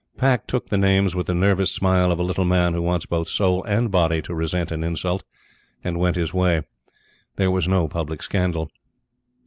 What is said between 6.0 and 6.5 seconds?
his